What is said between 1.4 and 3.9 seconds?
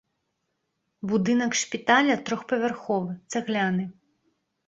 шпіталя трохпавярховы, цагляны.